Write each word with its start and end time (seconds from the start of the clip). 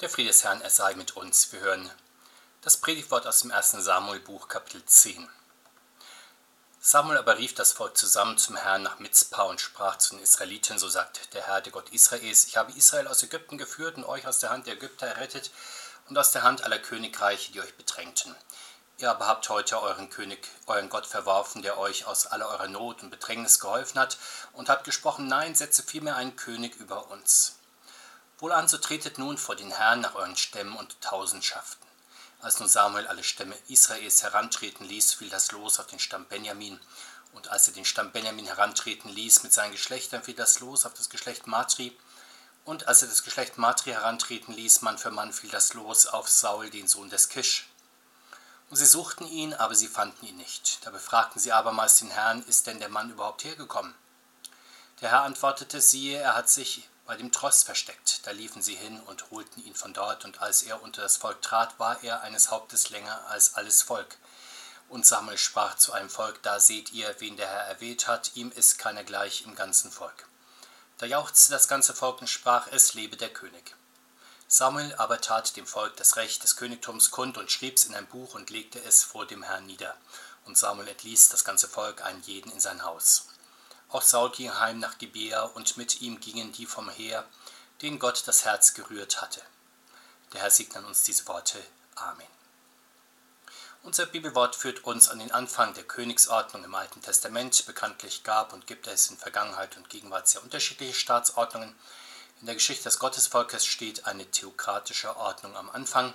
Der 0.00 0.08
Friede 0.08 0.28
des 0.28 0.44
Herrn, 0.44 0.62
er 0.62 0.70
sei 0.70 0.94
mit 0.94 1.14
uns. 1.14 1.52
Wir 1.52 1.60
hören 1.60 1.90
das 2.62 2.78
Predigtwort 2.78 3.26
aus 3.26 3.40
dem 3.40 3.50
1. 3.50 3.72
Samuel-Buch, 3.72 4.48
Kapitel 4.48 4.82
10. 4.82 5.28
Samuel 6.80 7.18
aber 7.18 7.36
rief 7.36 7.52
das 7.52 7.72
Volk 7.72 7.98
zusammen 7.98 8.38
zum 8.38 8.56
Herrn 8.56 8.82
nach 8.82 8.98
Mitzpah 8.98 9.42
und 9.42 9.60
sprach 9.60 9.98
zu 9.98 10.14
den 10.14 10.22
Israeliten, 10.22 10.78
so 10.78 10.88
sagt 10.88 11.34
der 11.34 11.46
Herr, 11.46 11.60
der 11.60 11.70
Gott 11.70 11.90
Israels, 11.90 12.46
ich 12.46 12.56
habe 12.56 12.72
Israel 12.72 13.08
aus 13.08 13.22
Ägypten 13.22 13.58
geführt 13.58 13.98
und 13.98 14.04
euch 14.04 14.26
aus 14.26 14.38
der 14.38 14.48
Hand 14.48 14.66
der 14.66 14.72
Ägypter 14.72 15.06
errettet 15.06 15.50
und 16.08 16.16
aus 16.16 16.32
der 16.32 16.44
Hand 16.44 16.64
aller 16.64 16.78
Königreiche, 16.78 17.52
die 17.52 17.60
euch 17.60 17.76
bedrängten. 17.76 18.34
Ihr 18.96 19.10
aber 19.10 19.26
habt 19.26 19.50
heute 19.50 19.82
euren 19.82 20.08
König, 20.08 20.48
euren 20.64 20.88
Gott 20.88 21.04
verworfen, 21.04 21.60
der 21.60 21.76
euch 21.76 22.06
aus 22.06 22.26
aller 22.26 22.48
eurer 22.48 22.68
Not 22.68 23.02
und 23.02 23.10
Bedrängnis 23.10 23.60
geholfen 23.60 24.00
hat, 24.00 24.16
und 24.54 24.70
habt 24.70 24.84
gesprochen, 24.84 25.26
nein, 25.26 25.54
setze 25.54 25.82
vielmehr 25.82 26.16
einen 26.16 26.36
König 26.36 26.76
über 26.76 27.10
uns. 27.10 27.59
Wohlan, 28.40 28.68
so 28.68 28.78
tretet 28.78 29.18
nun 29.18 29.36
vor 29.36 29.54
den 29.54 29.70
Herrn 29.70 30.00
nach 30.00 30.14
euren 30.14 30.36
Stämmen 30.36 30.74
und 30.74 30.98
Tausendschaften. 31.02 31.86
Als 32.40 32.58
nun 32.58 32.70
Samuel 32.70 33.06
alle 33.06 33.22
Stämme 33.22 33.54
Israels 33.68 34.22
herantreten 34.22 34.86
ließ, 34.86 35.12
fiel 35.12 35.28
das 35.28 35.52
Los 35.52 35.78
auf 35.78 35.86
den 35.88 35.98
Stamm 35.98 36.24
Benjamin. 36.24 36.80
Und 37.34 37.48
als 37.48 37.68
er 37.68 37.74
den 37.74 37.84
Stamm 37.84 38.12
Benjamin 38.12 38.46
herantreten 38.46 39.10
ließ 39.10 39.42
mit 39.42 39.52
seinen 39.52 39.72
Geschlechtern, 39.72 40.22
fiel 40.22 40.34
das 40.34 40.60
Los 40.60 40.86
auf 40.86 40.94
das 40.94 41.10
Geschlecht 41.10 41.46
Matri. 41.46 41.94
Und 42.64 42.88
als 42.88 43.02
er 43.02 43.08
das 43.08 43.24
Geschlecht 43.24 43.58
Matri 43.58 43.90
herantreten 43.90 44.54
ließ, 44.54 44.80
Mann 44.80 44.96
für 44.96 45.10
Mann, 45.10 45.34
fiel 45.34 45.50
das 45.50 45.74
Los 45.74 46.06
auf 46.06 46.30
Saul, 46.30 46.70
den 46.70 46.88
Sohn 46.88 47.10
des 47.10 47.28
Kisch. 47.28 47.68
Und 48.70 48.78
sie 48.78 48.86
suchten 48.86 49.26
ihn, 49.26 49.52
aber 49.52 49.74
sie 49.74 49.88
fanden 49.88 50.24
ihn 50.24 50.38
nicht. 50.38 50.78
Da 50.86 50.90
befragten 50.90 51.42
sie 51.42 51.52
abermals 51.52 51.98
den 51.98 52.10
Herrn, 52.10 52.42
ist 52.44 52.66
denn 52.66 52.78
der 52.78 52.88
Mann 52.88 53.10
überhaupt 53.10 53.44
hergekommen? 53.44 53.94
Der 55.02 55.10
Herr 55.10 55.22
antwortete, 55.24 55.82
siehe, 55.82 56.18
er 56.18 56.36
hat 56.36 56.48
sich 56.48 56.88
bei 57.10 57.16
dem 57.16 57.32
Tross 57.32 57.64
versteckt. 57.64 58.24
Da 58.24 58.30
liefen 58.30 58.62
sie 58.62 58.76
hin 58.76 59.00
und 59.00 59.32
holten 59.32 59.64
ihn 59.64 59.74
von 59.74 59.92
dort, 59.92 60.24
und 60.24 60.40
als 60.40 60.62
er 60.62 60.80
unter 60.80 61.02
das 61.02 61.16
Volk 61.16 61.42
trat, 61.42 61.76
war 61.80 62.00
er 62.04 62.20
eines 62.20 62.52
Hauptes 62.52 62.90
länger 62.90 63.26
als 63.26 63.56
alles 63.56 63.82
Volk. 63.82 64.16
Und 64.88 65.04
Samuel 65.04 65.36
sprach 65.36 65.74
zu 65.74 65.92
einem 65.92 66.08
Volk, 66.08 66.40
da 66.44 66.60
seht 66.60 66.92
ihr, 66.92 67.12
wen 67.18 67.36
der 67.36 67.48
Herr 67.48 67.64
erwählt 67.64 68.06
hat, 68.06 68.36
ihm 68.36 68.52
ist 68.52 68.78
keiner 68.78 69.02
gleich 69.02 69.42
im 69.44 69.56
ganzen 69.56 69.90
Volk. 69.90 70.28
Da 70.98 71.06
jauchzte 71.06 71.50
das 71.50 71.66
ganze 71.66 71.94
Volk 71.94 72.20
und 72.20 72.28
sprach, 72.28 72.68
es 72.70 72.94
lebe 72.94 73.16
der 73.16 73.32
König. 73.32 73.74
Samuel 74.46 74.94
aber 74.94 75.20
tat 75.20 75.56
dem 75.56 75.66
Volk 75.66 75.96
das 75.96 76.14
Recht 76.14 76.44
des 76.44 76.54
Königtums 76.54 77.10
kund 77.10 77.38
und 77.38 77.50
schrieb's 77.50 77.86
in 77.86 77.96
ein 77.96 78.06
Buch 78.06 78.34
und 78.34 78.50
legte 78.50 78.80
es 78.84 79.02
vor 79.02 79.26
dem 79.26 79.42
Herrn 79.42 79.66
nieder. 79.66 79.96
Und 80.44 80.56
Samuel 80.56 80.86
entließ 80.86 81.30
das 81.30 81.44
ganze 81.44 81.66
Volk 81.66 82.02
einen 82.02 82.22
jeden 82.22 82.52
in 82.52 82.60
sein 82.60 82.84
Haus. 82.84 83.24
Auch 83.90 84.02
Saul 84.02 84.30
ging 84.30 84.52
heim 84.54 84.78
nach 84.78 84.98
Gibea 84.98 85.42
und 85.42 85.76
mit 85.76 86.00
ihm 86.00 86.20
gingen 86.20 86.52
die 86.52 86.66
vom 86.66 86.88
Heer, 86.88 87.26
denen 87.82 87.98
Gott 87.98 88.22
das 88.26 88.44
Herz 88.44 88.74
gerührt 88.74 89.20
hatte. 89.20 89.42
Der 90.32 90.42
Herr 90.42 90.50
segne 90.50 90.86
uns 90.86 91.02
diese 91.02 91.26
Worte. 91.26 91.58
Amen. 91.96 92.26
Unser 93.82 94.06
Bibelwort 94.06 94.54
führt 94.54 94.84
uns 94.84 95.08
an 95.08 95.18
den 95.18 95.32
Anfang 95.32 95.74
der 95.74 95.84
Königsordnung 95.84 96.64
im 96.64 96.74
Alten 96.74 97.00
Testament. 97.00 97.64
Bekanntlich 97.66 98.22
gab 98.22 98.52
und 98.52 98.66
gibt 98.66 98.86
es 98.86 99.10
in 99.10 99.16
Vergangenheit 99.16 99.76
und 99.76 99.88
Gegenwart 99.88 100.28
sehr 100.28 100.42
unterschiedliche 100.42 100.94
Staatsordnungen. 100.94 101.74
In 102.40 102.46
der 102.46 102.54
Geschichte 102.54 102.84
des 102.84 102.98
Gottesvolkes 102.98 103.66
steht 103.66 104.06
eine 104.06 104.30
theokratische 104.30 105.16
Ordnung 105.16 105.56
am 105.56 105.70
Anfang. 105.70 106.14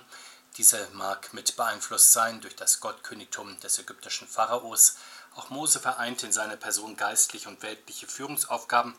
Diese 0.56 0.88
mag 0.92 1.34
mit 1.34 1.56
beeinflusst 1.56 2.12
sein 2.12 2.40
durch 2.40 2.56
das 2.56 2.80
Gottkönigtum 2.80 3.60
des 3.60 3.78
ägyptischen 3.78 4.26
Pharaos, 4.26 4.96
auch 5.36 5.50
Mose 5.50 5.80
vereinte 5.80 6.26
in 6.26 6.32
seiner 6.32 6.56
Person 6.56 6.96
geistliche 6.96 7.48
und 7.48 7.62
weltliche 7.62 8.06
Führungsaufgaben, 8.06 8.94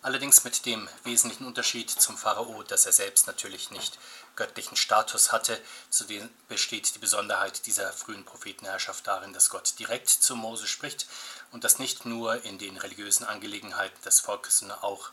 allerdings 0.00 0.44
mit 0.44 0.64
dem 0.66 0.88
wesentlichen 1.04 1.46
Unterschied 1.46 1.90
zum 1.90 2.16
Pharao, 2.16 2.62
dass 2.62 2.86
er 2.86 2.92
selbst 2.92 3.26
natürlich 3.26 3.70
nicht 3.70 3.98
göttlichen 4.36 4.76
Status 4.76 5.32
hatte. 5.32 5.60
Zudem 5.90 6.28
besteht 6.48 6.94
die 6.94 6.98
Besonderheit 6.98 7.66
dieser 7.66 7.92
frühen 7.92 8.24
Prophetenherrschaft 8.24 9.06
darin, 9.06 9.32
dass 9.32 9.50
Gott 9.50 9.74
direkt 9.78 10.08
zu 10.08 10.36
Mose 10.36 10.66
spricht 10.66 11.06
und 11.50 11.64
das 11.64 11.78
nicht 11.78 12.06
nur 12.06 12.42
in 12.44 12.58
den 12.58 12.76
religiösen 12.76 13.24
Angelegenheiten 13.24 14.02
des 14.02 14.20
Volkes, 14.20 14.58
sondern 14.58 14.78
auch 14.80 15.10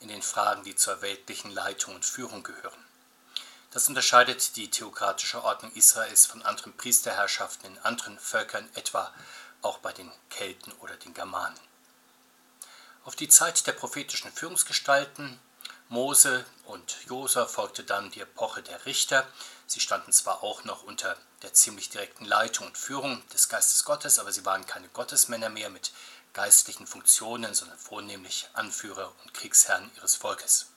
in 0.00 0.08
den 0.08 0.22
Fragen, 0.22 0.64
die 0.64 0.74
zur 0.74 1.02
weltlichen 1.02 1.50
Leitung 1.50 1.94
und 1.94 2.04
Führung 2.04 2.42
gehören. 2.42 2.84
Das 3.70 3.88
unterscheidet 3.88 4.56
die 4.56 4.68
theokratische 4.70 5.42
Ordnung 5.42 5.72
Israels 5.72 6.26
von 6.26 6.42
anderen 6.42 6.76
Priesterherrschaften 6.76 7.70
in 7.70 7.78
anderen 7.78 8.18
Völkern, 8.18 8.68
etwa 8.74 9.12
auch 9.62 9.78
bei 9.78 9.92
den 9.92 10.10
Kelten 10.30 10.72
oder 10.80 10.96
den 10.96 11.14
Germanen. 11.14 11.58
Auf 13.04 13.16
die 13.16 13.28
Zeit 13.28 13.66
der 13.66 13.72
prophetischen 13.72 14.30
Führungsgestalten 14.30 15.40
Mose 15.88 16.46
und 16.64 16.96
Josa 17.06 17.46
folgte 17.46 17.84
dann 17.84 18.10
die 18.12 18.20
Epoche 18.20 18.62
der 18.62 18.86
Richter. 18.86 19.26
Sie 19.66 19.80
standen 19.80 20.12
zwar 20.12 20.42
auch 20.42 20.64
noch 20.64 20.84
unter 20.84 21.18
der 21.42 21.52
ziemlich 21.52 21.90
direkten 21.90 22.24
Leitung 22.24 22.68
und 22.68 22.78
Führung 22.78 23.22
des 23.28 23.50
Geistes 23.50 23.84
Gottes, 23.84 24.18
aber 24.18 24.32
sie 24.32 24.46
waren 24.46 24.66
keine 24.66 24.88
Gottesmänner 24.88 25.50
mehr 25.50 25.68
mit 25.68 25.92
geistlichen 26.32 26.86
Funktionen, 26.86 27.52
sondern 27.54 27.78
vornehmlich 27.78 28.48
Anführer 28.54 29.12
und 29.22 29.34
Kriegsherren 29.34 29.90
ihres 29.96 30.16
Volkes. 30.16 30.68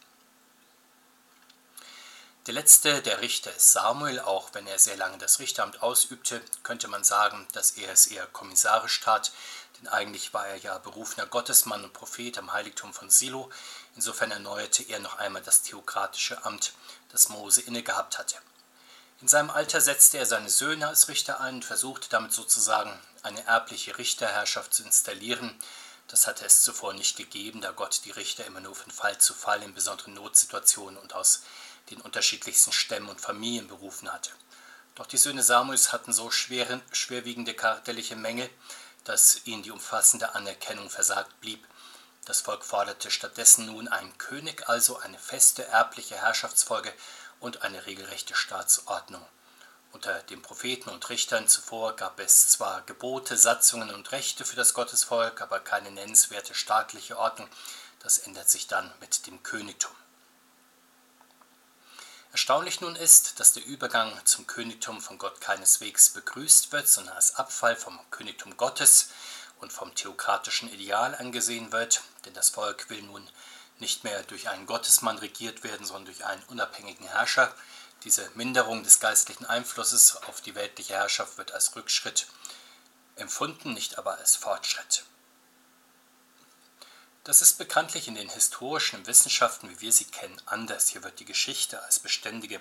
Der 2.48 2.54
letzte 2.54 3.02
der 3.02 3.22
Richter 3.22 3.52
ist 3.56 3.72
Samuel, 3.72 4.20
auch 4.20 4.50
wenn 4.54 4.68
er 4.68 4.78
sehr 4.78 4.98
lange 4.98 5.18
das 5.18 5.40
Richteramt 5.40 5.82
ausübte, 5.82 6.40
könnte 6.62 6.88
man 6.88 7.04
sagen, 7.04 7.48
dass 7.54 7.72
er 7.72 7.92
es 7.92 8.06
eher 8.06 8.28
kommissarisch 8.28 9.02
tat, 9.02 9.32
denn 9.80 9.88
eigentlich 9.88 10.32
war 10.32 10.46
er 10.46 10.58
ja 10.58 10.78
berufener 10.78 11.26
Gottesmann 11.26 11.84
und 11.84 11.94
Prophet 11.94 12.38
am 12.38 12.54
Heiligtum 12.54 12.94
von 12.94 13.10
Silo, 13.10 13.50
insofern 13.96 14.30
erneuerte 14.30 14.84
er 14.84 15.00
noch 15.00 15.18
einmal 15.18 15.42
das 15.42 15.64
theokratische 15.64 16.46
Amt, 16.46 16.74
das 17.12 17.30
Mose 17.30 17.62
innegehabt 17.62 18.20
hatte. 18.20 18.36
In 19.22 19.28
seinem 19.28 19.50
Alter 19.50 19.82
setzte 19.82 20.20
er 20.20 20.28
seine 20.28 20.52
Söhne 20.52 20.88
als 20.88 21.08
Richter 21.08 21.40
ein 21.40 21.56
und 21.56 21.66
versuchte 21.66 22.10
damit 22.10 22.32
sozusagen 22.32 22.96
eine 23.24 23.44
erbliche 23.48 23.98
Richterherrschaft 23.98 24.72
zu 24.72 24.84
installieren. 24.84 25.58
Das 26.10 26.28
hatte 26.28 26.46
es 26.46 26.62
zuvor 26.62 26.94
nicht 26.94 27.18
gegeben, 27.18 27.62
da 27.62 27.72
Gott 27.72 28.02
die 28.06 28.12
Richter 28.12 28.46
immer 28.46 28.60
nur 28.60 28.76
von 28.76 28.92
Fall 28.92 29.18
zu 29.18 29.34
Fall 29.34 29.64
in 29.64 29.74
besonderen 29.74 30.14
Notsituationen 30.14 31.00
und 31.00 31.16
aus 31.16 31.42
den 31.90 32.02
unterschiedlichsten 32.02 32.72
Stämmen 32.72 33.10
und 33.10 33.22
Familien 33.22 33.68
berufen 33.68 34.12
hatte. 34.12 34.32
Doch 34.96 35.06
die 35.06 35.18
Söhne 35.18 35.44
Samuels 35.44 35.92
hatten 35.92 36.14
so 36.14 36.32
schwere, 36.32 36.82
schwerwiegende 36.92 37.54
charakterliche 37.54 38.16
Mängel, 38.16 38.50
dass 39.04 39.42
ihnen 39.46 39.64
die 39.64 39.72
umfassende 39.72 40.36
Anerkennung 40.36 40.90
versagt 40.90 41.40
blieb. 41.42 41.66
Das 42.26 42.42
Volk 42.42 42.64
forderte 42.64 43.12
stattdessen 43.12 43.68
nun 43.68 43.88
einen 43.88 44.18
König, 44.18 44.68
also 44.68 44.98
eine 44.98 45.20
feste 45.20 45.66
erbliche 45.68 46.16
Herrschaftsfolge 46.16 46.92
und 47.40 47.62
eine 47.62 47.86
regelrechte 47.86 48.36
Staatsordnung. 48.36 49.24
Unter 49.92 50.24
den 50.24 50.42
Propheten 50.42 50.90
und 50.90 51.08
Richtern 51.10 51.48
zuvor 51.48 51.96
gab 51.96 52.20
es 52.20 52.50
zwar 52.50 52.82
Gebote, 52.82 53.38
Satzungen 53.38 53.94
und 53.94 54.12
Rechte 54.12 54.44
für 54.44 54.56
das 54.56 54.74
Gottesvolk, 54.74 55.40
aber 55.42 55.60
keine 55.60 55.92
nennenswerte 55.92 56.54
staatliche 56.54 57.18
Ordnung. 57.18 57.48
Das 58.00 58.18
ändert 58.18 58.50
sich 58.50 58.68
dann 58.68 58.92
mit 59.00 59.28
dem 59.28 59.42
Königtum. 59.44 59.96
Erstaunlich 62.36 62.82
nun 62.82 62.98
ist, 62.98 63.40
dass 63.40 63.54
der 63.54 63.64
Übergang 63.64 64.12
zum 64.26 64.46
Königtum 64.46 65.00
von 65.00 65.18
Gott 65.18 65.40
keineswegs 65.40 66.10
begrüßt 66.10 66.74
wird, 66.74 66.86
sondern 66.86 67.16
als 67.16 67.36
Abfall 67.36 67.78
vom 67.78 67.98
Königtum 68.12 68.58
Gottes 68.58 69.08
und 69.62 69.72
vom 69.72 69.96
theokratischen 69.96 70.70
Ideal 70.70 71.16
angesehen 71.16 71.72
wird, 71.72 72.02
denn 72.26 72.34
das 72.34 72.50
Volk 72.50 72.90
will 72.90 73.02
nun 73.04 73.26
nicht 73.80 74.04
mehr 74.04 74.22
durch 74.24 74.50
einen 74.50 74.66
Gottesmann 74.66 75.18
regiert 75.18 75.64
werden, 75.64 75.86
sondern 75.86 76.08
durch 76.08 76.26
einen 76.26 76.44
unabhängigen 76.50 77.08
Herrscher. 77.08 77.56
Diese 78.04 78.30
Minderung 78.36 78.84
des 78.84 79.00
geistlichen 79.00 79.46
Einflusses 79.46 80.18
auf 80.28 80.42
die 80.42 80.56
weltliche 80.56 80.96
Herrschaft 80.96 81.38
wird 81.38 81.54
als 81.54 81.74
Rückschritt 81.78 82.28
empfunden, 83.16 83.74
nicht 83.74 83.98
aber 83.98 84.18
als 84.18 84.36
Fortschritt. 84.36 85.06
Das 87.26 87.42
ist 87.42 87.58
bekanntlich 87.58 88.08
in 88.08 88.14
den 88.14 88.30
historischen 88.30 89.08
Wissenschaften, 89.08 89.68
wie 89.68 89.82
wir 89.82 89.92
sie 89.92 90.06
kennen, 90.06 90.40
anders. 90.46 90.90
Hier 90.90 91.04
wird 91.04 91.20
die 91.20 91.26
Geschichte 91.26 91.82
als 91.82 91.98
beständige 91.98 92.60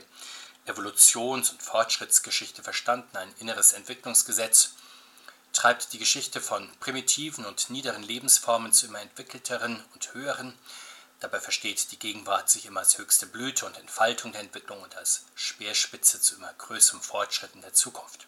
Evolutions- 0.64 1.50
und 1.50 1.62
Fortschrittsgeschichte 1.62 2.62
verstanden. 2.62 3.14
Ein 3.14 3.34
inneres 3.40 3.74
Entwicklungsgesetz 3.74 4.70
treibt 5.52 5.92
die 5.92 5.98
Geschichte 5.98 6.40
von 6.40 6.66
primitiven 6.80 7.44
und 7.44 7.68
niederen 7.68 8.02
Lebensformen 8.02 8.72
zu 8.72 8.86
immer 8.86 9.02
entwickelteren 9.02 9.84
und 9.92 10.14
höheren. 10.14 10.58
Dabei 11.20 11.40
versteht 11.40 11.92
die 11.92 11.98
Gegenwart 11.98 12.48
sich 12.48 12.64
immer 12.64 12.80
als 12.80 12.96
höchste 12.96 13.26
Blüte 13.26 13.66
und 13.66 13.76
Entfaltung 13.76 14.32
der 14.32 14.40
Entwicklung 14.40 14.80
und 14.80 14.96
als 14.96 15.24
Speerspitze 15.34 16.22
zu 16.22 16.36
immer 16.36 16.54
größerem 16.54 17.02
Fortschritt 17.02 17.54
in 17.54 17.60
der 17.60 17.74
Zukunft. 17.74 18.26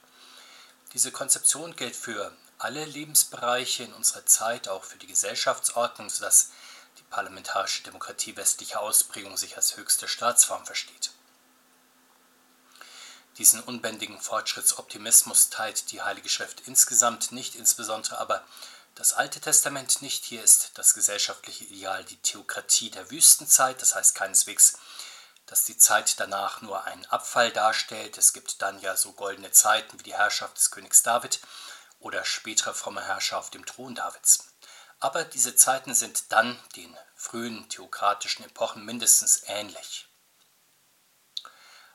Diese 0.93 1.12
Konzeption 1.12 1.75
gilt 1.77 1.97
für 1.97 2.31
alle 2.67 2.85
Lebensbereiche 2.85 3.85
in 3.85 3.93
unserer 3.93 4.27
Zeit, 4.27 4.67
auch 4.67 4.83
für 4.83 4.99
die 4.99 5.07
Gesellschaftsordnung, 5.07 6.11
sodass 6.11 6.51
die 6.99 7.05
parlamentarische 7.11 7.85
Demokratie 7.85 8.37
westlicher 8.37 8.81
Ausprägung 8.81 9.37
sich 9.37 9.57
als 9.57 9.77
höchste 9.77 10.09
Staatsform 10.09 10.67
versteht. 10.67 11.13
Diesen 13.39 13.63
unbändigen 13.63 14.21
Fortschrittsoptimismus 14.21 15.49
teilt 15.49 15.93
die 15.93 16.03
Heilige 16.03 16.29
Schrift 16.29 16.63
insgesamt 16.67 17.31
nicht, 17.31 17.55
insbesondere 17.55 18.19
aber 18.19 18.45
das 18.97 19.12
Alte 19.12 19.41
Testament 19.41 20.03
nicht. 20.03 20.25
Hier 20.25 20.43
ist 20.43 20.73
das 20.75 20.93
gesellschaftliche 20.95 21.62
Ideal 21.67 22.05
die 22.05 22.17
Theokratie 22.17 22.91
der 22.91 23.09
Wüstenzeit, 23.12 23.81
das 23.81 23.95
heißt 23.95 24.17
keineswegs 24.17 24.77
dass 25.47 25.62
die 25.62 25.79
Zeit 25.79 26.19
danach 26.19 26.61
nur 26.61 26.85
einen 26.87 27.07
Abfall 27.07 27.53
darstellt. 27.53 28.19
Es 28.19 28.33
gibt 28.33 28.61
dann 28.62 28.81
ja 28.81 28.97
so 28.97 29.12
goldene 29.12 29.53
Zeiten 29.53 29.97
wie 29.97 30.03
die 30.03 30.17
Herrschaft 30.17 30.57
des 30.57 30.73
Königs 30.73 31.05
David 31.05 31.41
oder 31.99 32.25
spätere 32.25 32.75
fromme 32.75 33.05
Herrscher 33.05 33.39
auf 33.39 33.51
dem 33.51 33.65
Thron 33.67 33.95
Davids. 33.95 34.47
Aber 34.99 35.25
diese 35.25 35.57
Zeiten 35.57 35.95
sind 35.95 36.33
dann 36.33 36.59
den 36.75 36.97
frühen 37.15 37.69
theokratischen 37.69 38.45
Epochen 38.45 38.85
mindestens 38.85 39.43
ähnlich. 39.47 40.09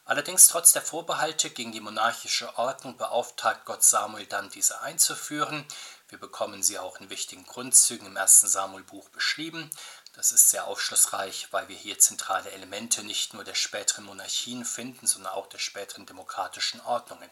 Allerdings 0.04 0.48
trotz 0.48 0.74
der 0.74 0.82
Vorbehalte 0.82 1.50
gegen 1.52 1.72
die 1.72 1.80
monarchische 1.80 2.58
Ordnung 2.58 2.98
beauftragt 2.98 3.66
Gott 3.66 3.84
Samuel 3.84 4.26
dann, 4.26 4.50
diese 4.50 4.82
einzuführen. 4.82 5.66
Wir 6.10 6.20
bekommen 6.20 6.64
sie 6.64 6.80
auch 6.80 7.00
in 7.00 7.10
wichtigen 7.10 7.46
Grundzügen 7.46 8.08
im 8.08 8.18
ersten 8.18 8.48
Samuel-Buch 8.48 9.10
beschrieben. 9.10 9.70
Das 10.14 10.34
ist 10.34 10.50
sehr 10.50 10.68
aufschlussreich, 10.68 11.48
weil 11.52 11.70
wir 11.70 11.78
hier 11.78 11.98
zentrale 11.98 12.52
Elemente 12.52 13.04
nicht 13.04 13.34
nur 13.34 13.46
der 13.46 13.56
späteren 13.56 14.04
Monarchien 14.04 14.66
finden, 14.66 15.08
sondern 15.08 15.34
auch 15.34 15.48
der 15.48 15.60
späteren 15.60 16.06
demokratischen 16.06 16.82
Ordnungen. 16.82 17.30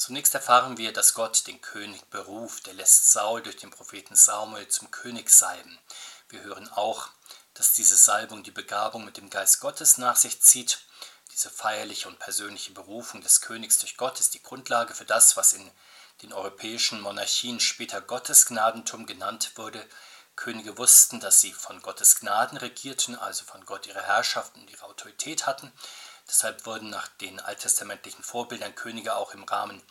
Zunächst 0.00 0.34
erfahren 0.34 0.78
wir, 0.78 0.94
dass 0.94 1.12
Gott 1.12 1.46
den 1.46 1.60
König 1.60 2.08
beruft. 2.08 2.66
Er 2.68 2.72
lässt 2.72 3.12
Saul 3.12 3.42
durch 3.42 3.58
den 3.58 3.70
Propheten 3.70 4.16
Samuel 4.16 4.66
zum 4.66 4.90
König 4.90 5.28
salben. 5.28 5.78
Wir 6.30 6.40
hören 6.40 6.70
auch, 6.70 7.10
dass 7.52 7.74
diese 7.74 7.98
Salbung 7.98 8.42
die 8.42 8.50
Begabung 8.50 9.04
mit 9.04 9.18
dem 9.18 9.28
Geist 9.28 9.60
Gottes 9.60 9.98
nach 9.98 10.16
sich 10.16 10.40
zieht. 10.40 10.78
Diese 11.32 11.50
feierliche 11.50 12.08
und 12.08 12.18
persönliche 12.18 12.72
Berufung 12.72 13.20
des 13.20 13.42
Königs 13.42 13.78
durch 13.78 13.98
Gott 13.98 14.20
ist 14.20 14.32
die 14.32 14.42
Grundlage 14.42 14.94
für 14.94 15.04
das, 15.04 15.36
was 15.36 15.52
in 15.52 15.70
den 16.22 16.32
europäischen 16.32 17.02
Monarchien 17.02 17.60
später 17.60 18.00
Gottesgnadentum 18.00 19.04
genannt 19.04 19.52
wurde. 19.56 19.86
Könige 20.34 20.78
wussten, 20.78 21.20
dass 21.20 21.42
sie 21.42 21.52
von 21.52 21.82
Gottes 21.82 22.20
Gnaden 22.20 22.56
regierten, 22.56 23.16
also 23.16 23.44
von 23.44 23.66
Gott 23.66 23.86
ihre 23.86 24.02
Herrschaft 24.02 24.54
und 24.54 24.70
ihre 24.70 24.86
Autorität 24.86 25.46
hatten. 25.46 25.70
Deshalb 26.30 26.64
wurden 26.64 26.90
nach 26.90 27.08
den 27.08 27.40
alttestamentlichen 27.40 28.22
Vorbildern 28.22 28.76
Könige 28.76 29.16
auch 29.16 29.34
im 29.34 29.42
Rahmen 29.42 29.82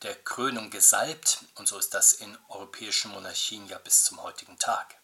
der 0.00 0.14
Krönung 0.14 0.70
gesalbt 0.70 1.44
und 1.56 1.68
so 1.68 1.78
ist 1.78 1.92
das 1.92 2.14
in 2.14 2.36
europäischen 2.48 3.10
Monarchien 3.10 3.68
ja 3.68 3.76
bis 3.76 4.02
zum 4.04 4.22
heutigen 4.22 4.58
Tag. 4.58 4.96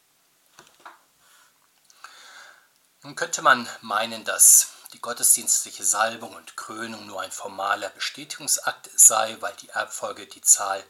Nun 3.03 3.17
könnte 3.17 3.43
man 3.43 3.69
meinen, 3.83 4.25
dass 4.25 4.69
die 4.95 5.01
gottesdienstliche 5.01 5.85
Salbung 5.85 6.35
und 6.35 6.57
Krönung 6.57 7.07
nur 7.07 7.21
ein 7.21 7.33
formaler 7.33 7.91
Bestätigungsakt 7.91 8.89
sei, 8.99 9.37
weil 9.41 9.55
die 9.57 9.69
Erbfolge 9.69 10.27
die 10.27 10.41
Zahl 10.41 10.83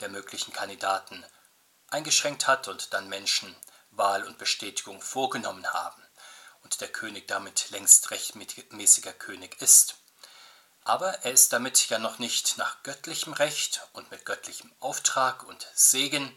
der 0.00 0.10
möglichen 0.10 0.52
Kandidaten 0.52 1.24
eingeschränkt 1.88 2.46
hat 2.46 2.68
und 2.68 2.92
dann 2.92 3.08
Menschen 3.08 3.56
Wahl 3.90 4.22
und 4.24 4.36
Bestätigung 4.36 5.00
vorgenommen 5.00 5.72
haben 5.72 5.99
und 6.62 6.80
der 6.80 6.88
König 6.88 7.28
damit 7.28 7.70
längst 7.70 8.10
rechtmäßiger 8.10 9.12
König 9.12 9.60
ist. 9.60 9.96
Aber 10.84 11.12
er 11.24 11.32
ist 11.32 11.52
damit 11.52 11.88
ja 11.88 11.98
noch 11.98 12.18
nicht 12.18 12.56
nach 12.56 12.82
göttlichem 12.82 13.32
Recht 13.32 13.86
und 13.92 14.10
mit 14.10 14.24
göttlichem 14.24 14.72
Auftrag 14.80 15.44
und 15.44 15.66
Segen 15.74 16.34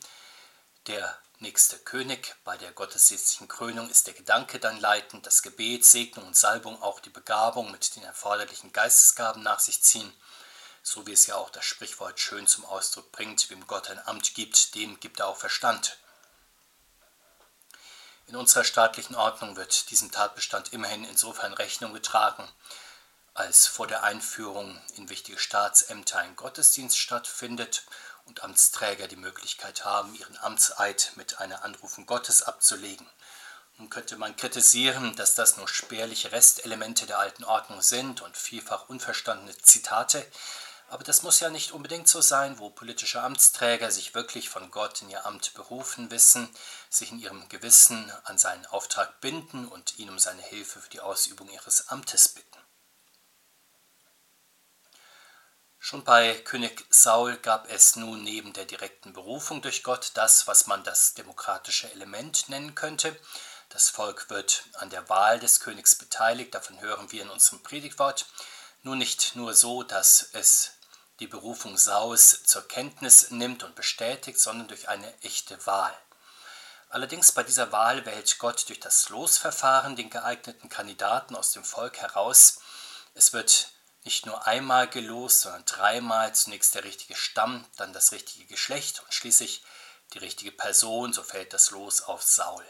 der 0.87 1.17
nächste 1.39 1.77
König. 1.77 2.35
Bei 2.43 2.57
der 2.57 2.71
gottesdienstlichen 2.71 3.47
Krönung 3.47 3.89
ist 3.89 4.07
der 4.07 4.13
Gedanke 4.13 4.59
dann 4.59 4.79
leitend, 4.79 5.25
das 5.25 5.41
Gebet, 5.41 5.85
Segnung 5.85 6.27
und 6.27 6.35
Salbung 6.35 6.81
auch 6.81 6.99
die 6.99 7.09
Begabung 7.09 7.71
mit 7.71 7.95
den 7.95 8.03
erforderlichen 8.03 8.71
Geistesgaben 8.73 9.43
nach 9.43 9.59
sich 9.59 9.81
ziehen, 9.81 10.11
so 10.81 11.07
wie 11.07 11.13
es 11.13 11.25
ja 11.25 11.35
auch 11.35 11.49
das 11.49 11.65
Sprichwort 11.65 12.19
schön 12.19 12.47
zum 12.47 12.65
Ausdruck 12.65 13.11
bringt, 13.11 13.49
wem 13.49 13.65
Gott 13.67 13.89
ein 13.89 14.05
Amt 14.07 14.33
gibt, 14.35 14.75
dem 14.75 14.99
gibt 14.99 15.19
er 15.19 15.27
auch 15.27 15.37
Verstand. 15.37 15.97
In 18.27 18.35
unserer 18.35 18.63
staatlichen 18.63 19.15
Ordnung 19.15 19.55
wird 19.57 19.89
diesem 19.91 20.11
Tatbestand 20.11 20.71
immerhin 20.71 21.03
insofern 21.03 21.53
Rechnung 21.53 21.93
getragen, 21.93 22.47
als 23.33 23.67
vor 23.67 23.87
der 23.87 24.03
Einführung 24.03 24.79
in 24.95 25.09
wichtige 25.09 25.37
Staatsämter 25.37 26.19
ein 26.19 26.35
Gottesdienst 26.35 26.97
stattfindet 26.97 27.83
und 28.25 28.43
Amtsträger 28.43 29.07
die 29.07 29.17
Möglichkeit 29.17 29.83
haben, 29.83 30.15
ihren 30.15 30.37
Amtseid 30.37 31.11
mit 31.15 31.39
einer 31.39 31.63
Anrufung 31.63 32.05
Gottes 32.05 32.43
abzulegen. 32.43 33.07
Nun 33.77 33.89
könnte 33.89 34.17
man 34.17 34.35
kritisieren, 34.35 35.15
dass 35.15 35.35
das 35.35 35.57
nur 35.57 35.67
spärliche 35.67 36.31
Restelemente 36.31 37.05
der 37.05 37.19
alten 37.19 37.43
Ordnung 37.43 37.81
sind 37.81 38.21
und 38.21 38.37
vielfach 38.37 38.87
unverstandene 38.87 39.57
Zitate, 39.57 40.25
aber 40.89 41.03
das 41.03 41.23
muss 41.23 41.39
ja 41.39 41.49
nicht 41.49 41.71
unbedingt 41.71 42.07
so 42.07 42.21
sein, 42.21 42.59
wo 42.59 42.69
politische 42.69 43.21
Amtsträger 43.21 43.91
sich 43.91 44.13
wirklich 44.13 44.49
von 44.49 44.69
Gott 44.71 45.01
in 45.01 45.09
ihr 45.09 45.25
Amt 45.25 45.53
berufen 45.53 46.11
wissen, 46.11 46.49
sich 46.89 47.11
in 47.11 47.19
ihrem 47.19 47.49
Gewissen 47.49 48.11
an 48.25 48.37
seinen 48.37 48.65
Auftrag 48.67 49.19
binden 49.21 49.67
und 49.67 49.97
ihn 49.97 50.09
um 50.09 50.19
seine 50.19 50.43
Hilfe 50.43 50.79
für 50.79 50.89
die 50.89 51.01
Ausübung 51.01 51.49
ihres 51.49 51.89
Amtes 51.89 52.29
bitten. 52.29 52.53
Schon 55.85 56.05
bei 56.05 56.35
König 56.35 56.85
Saul 56.89 57.35
gab 57.35 57.69
es 57.69 57.97
nun 57.97 58.23
neben 58.23 58.53
der 58.53 58.63
direkten 58.63 59.11
Berufung 59.11 59.61
durch 59.61 59.83
Gott 59.83 60.11
das, 60.13 60.47
was 60.47 60.65
man 60.65 60.81
das 60.85 61.13
demokratische 61.13 61.91
Element 61.91 62.47
nennen 62.47 62.73
könnte. 62.73 63.19
Das 63.67 63.89
Volk 63.89 64.29
wird 64.29 64.63
an 64.75 64.89
der 64.91 65.09
Wahl 65.09 65.41
des 65.41 65.59
Königs 65.59 65.95
beteiligt, 65.95 66.55
davon 66.55 66.79
hören 66.79 67.11
wir 67.11 67.23
in 67.23 67.29
unserem 67.29 67.61
Predigtwort. 67.63 68.27
Nur 68.85 68.97
nicht 68.97 69.37
nur 69.37 69.53
so, 69.53 69.83
dass 69.83 70.27
es 70.33 70.73
die 71.19 71.27
Berufung 71.27 71.77
Saus 71.77 72.43
zur 72.43 72.67
Kenntnis 72.67 73.31
nimmt 73.31 73.63
und 73.63 73.75
bestätigt, 73.75 74.37
sondern 74.37 74.67
durch 74.67 74.89
eine 74.89 75.21
echte 75.21 75.65
Wahl. 75.65 75.97
Allerdings 76.89 77.31
bei 77.31 77.43
dieser 77.43 77.71
Wahl 77.71 78.05
wählt 78.05 78.37
Gott 78.39 78.67
durch 78.67 78.81
das 78.81 79.07
Losverfahren 79.07 79.95
den 79.95 80.09
geeigneten 80.09 80.67
Kandidaten 80.67 81.33
aus 81.33 81.53
dem 81.53 81.63
Volk 81.63 81.97
heraus. 81.97 82.59
Es 83.13 83.31
wird 83.31 83.69
nicht 84.03 84.25
nur 84.25 84.45
einmal 84.47 84.89
gelost, 84.89 85.41
sondern 85.41 85.63
dreimal 85.63 86.35
zunächst 86.35 86.75
der 86.75 86.83
richtige 86.83 87.15
Stamm, 87.15 87.65
dann 87.77 87.93
das 87.93 88.11
richtige 88.11 88.45
Geschlecht 88.47 89.01
und 89.01 89.13
schließlich 89.13 89.63
die 90.13 90.19
richtige 90.19 90.51
Person, 90.51 91.13
so 91.13 91.23
fällt 91.23 91.53
das 91.53 91.71
Los 91.71 92.01
auf 92.01 92.21
Saul. 92.21 92.65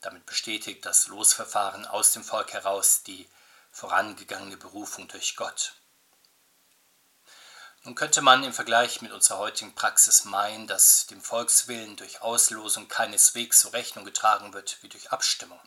Damit 0.00 0.26
bestätigt 0.26 0.84
das 0.84 1.06
Losverfahren 1.06 1.86
aus 1.86 2.10
dem 2.10 2.24
Volk 2.24 2.52
heraus 2.52 3.04
die 3.04 3.28
vorangegangene 3.74 4.56
Berufung 4.56 5.08
durch 5.08 5.34
Gott. 5.34 5.74
Nun 7.82 7.96
könnte 7.96 8.22
man 8.22 8.44
im 8.44 8.52
Vergleich 8.52 9.02
mit 9.02 9.12
unserer 9.12 9.38
heutigen 9.38 9.74
Praxis 9.74 10.24
meinen, 10.24 10.68
dass 10.68 11.06
dem 11.06 11.20
Volkswillen 11.20 11.96
durch 11.96 12.22
Auslosung 12.22 12.88
keineswegs 12.88 13.60
so 13.60 13.70
Rechnung 13.70 14.04
getragen 14.04 14.54
wird 14.54 14.78
wie 14.82 14.88
durch 14.88 15.10
Abstimmung. 15.10 15.60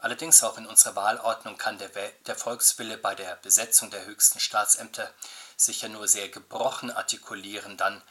Allerdings 0.00 0.44
auch 0.44 0.58
in 0.58 0.66
unserer 0.66 0.94
Wahlordnung 0.96 1.56
kann 1.56 1.78
der, 1.78 1.88
der 1.88 2.36
Volkswille 2.36 2.98
bei 2.98 3.14
der 3.14 3.36
Besetzung 3.36 3.90
der 3.90 4.04
höchsten 4.04 4.38
Staatsämter 4.38 5.12
sicher 5.56 5.88
nur 5.88 6.08
sehr 6.08 6.28
gebrochen 6.28 6.90
artikulieren. 6.90 7.76
Dann 7.78 8.02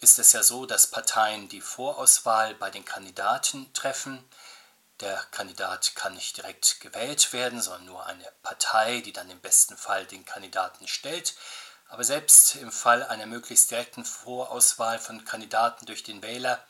ist 0.00 0.18
es 0.18 0.32
ja 0.32 0.42
so, 0.42 0.66
dass 0.66 0.90
Parteien 0.90 1.48
die 1.48 1.62
Vorauswahl 1.62 2.54
bei 2.54 2.70
den 2.70 2.84
Kandidaten 2.84 3.72
treffen. 3.72 4.22
Der 5.00 5.16
Kandidat 5.30 5.94
kann 5.94 6.14
nicht 6.14 6.38
direkt 6.38 6.80
gewählt 6.80 7.32
werden, 7.32 7.60
sondern 7.60 7.84
nur 7.84 8.06
eine 8.06 8.32
Partei, 8.42 9.00
die 9.00 9.12
dann 9.12 9.28
im 9.28 9.40
besten 9.40 9.76
Fall 9.76 10.06
den 10.06 10.24
Kandidaten 10.24 10.88
stellt. 10.88 11.34
Aber 11.88 12.02
selbst 12.02 12.56
im 12.56 12.72
Fall 12.72 13.02
einer 13.04 13.26
möglichst 13.26 13.70
direkten 13.70 14.04
Vorauswahl 14.04 14.98
von 14.98 15.24
Kandidaten 15.24 15.86
durch 15.86 16.02
den 16.02 16.22
Wähler 16.22 16.64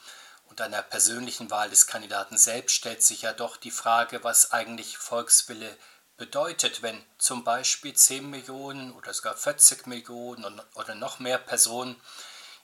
und 0.47 0.61
einer 0.61 0.83
persönlichen 0.83 1.51
Wahl 1.51 1.71
des 1.71 1.87
Kandidaten 1.87 2.37
selbst 2.37 2.75
stellt 2.75 3.03
sich 3.03 3.23
ja 3.23 3.33
doch 3.33 3.57
die 3.57 3.71
Frage, 3.71 4.23
was 4.25 4.53
eigentlich 4.53 4.99
Volkswille 4.99 5.77
bedeutet, 6.17 6.83
wenn 6.83 7.05
zum 7.19 7.45
Beispiel 7.45 7.95
10 7.95 8.29
Millionen 8.29 8.93
oder 8.93 9.13
sogar 9.13 9.37
40 9.37 9.87
Millionen 9.87 10.61
oder 10.75 10.95
noch 10.95 11.19
mehr 11.19 11.39
Personen 11.39 12.01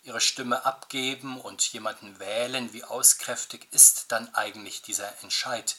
ihre 0.02 0.20
Stimme 0.20 0.64
abgeben 0.64 1.40
und 1.40 1.72
jemanden 1.72 2.18
wählen, 2.18 2.72
wie 2.72 2.84
auskräftig 2.84 3.68
ist 3.72 4.10
dann 4.12 4.34
eigentlich 4.34 4.82
dieser 4.82 5.22
Entscheid? 5.22 5.76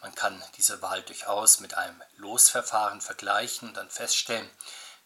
Man 0.00 0.14
kann 0.14 0.42
diese 0.56 0.82
Wahl 0.82 1.02
durchaus 1.02 1.60
mit 1.60 1.74
einem 1.74 2.02
Losverfahren 2.16 3.00
vergleichen 3.00 3.68
und 3.68 3.76
dann 3.76 3.88
feststellen, 3.88 4.50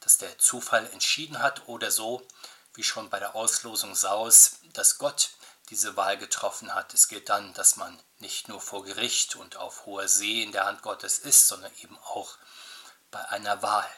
dass 0.01 0.19
der 0.19 0.39
Zufall 0.39 0.87
entschieden 0.93 1.41
hat 1.41 1.69
oder 1.69 1.91
so, 1.91 2.27
wie 2.75 2.83
schon 2.83 3.11
bei 3.11 3.19
der 3.19 3.35
Auslosung 3.35 3.95
Saus, 3.95 4.61
dass 4.73 4.99
Gott 4.99 5.31
diese 5.71 5.97
Wahl 5.97 6.17
getroffen 6.17 6.75
hat. 6.75 6.95
Es 6.95 7.09
gilt 7.09 7.29
dann, 7.29 7.53
dass 7.55 7.77
man 7.77 8.01
nicht 8.19 8.49
nur 8.49 8.61
vor 8.61 8.85
Gericht 8.85 9.37
und 9.37 9.57
auf 9.57 9.87
hoher 9.87 10.09
See 10.09 10.43
in 10.43 10.53
der 10.53 10.65
Hand 10.65 10.83
Gottes 10.83 11.19
ist, 11.19 11.49
sondern 11.49 11.73
eben 11.83 11.99
auch 11.99 12.37
bei 13.11 13.29
einer 13.29 13.63
Wahl. 13.63 13.89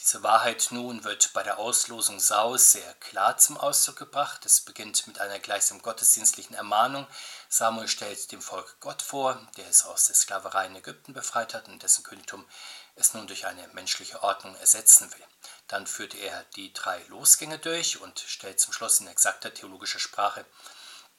Diese 0.00 0.22
Wahrheit 0.22 0.68
nun 0.70 1.02
wird 1.02 1.32
bei 1.32 1.42
der 1.42 1.58
Auslosung 1.58 2.20
Saus 2.20 2.70
sehr 2.70 2.94
klar 2.94 3.36
zum 3.36 3.58
Ausdruck 3.58 3.96
gebracht. 3.96 4.46
Es 4.46 4.60
beginnt 4.60 5.06
mit 5.08 5.20
einer 5.20 5.40
gleichsam 5.40 5.82
gottesdienstlichen 5.82 6.54
Ermahnung. 6.54 7.06
Samuel 7.48 7.88
stellt 7.88 8.30
dem 8.30 8.40
Volk 8.40 8.76
Gott 8.78 9.02
vor, 9.02 9.40
der 9.56 9.68
es 9.68 9.84
aus 9.84 10.04
der 10.04 10.14
Sklaverei 10.14 10.66
in 10.66 10.76
Ägypten 10.76 11.14
befreit 11.14 11.52
hat 11.52 11.66
und 11.66 11.82
dessen 11.82 12.04
Königtum 12.04 12.46
es 12.94 13.12
nun 13.12 13.26
durch 13.26 13.46
eine 13.46 13.66
menschliche 13.68 14.22
Ordnung 14.22 14.54
ersetzen 14.56 15.12
will. 15.12 15.24
Dann 15.66 15.86
führt 15.86 16.14
er 16.14 16.44
die 16.54 16.72
drei 16.72 17.02
Losgänge 17.08 17.58
durch 17.58 18.00
und 18.00 18.20
stellt 18.20 18.60
zum 18.60 18.72
Schluss 18.72 19.00
in 19.00 19.08
exakter 19.08 19.52
theologischer 19.52 19.98
Sprache 19.98 20.46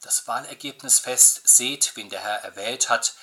das 0.00 0.26
Wahlergebnis 0.26 0.98
fest. 0.98 1.42
Seht, 1.44 1.96
wen 1.96 2.08
der 2.08 2.20
Herr 2.20 2.42
erwählt 2.44 2.88
hat. 2.88 3.14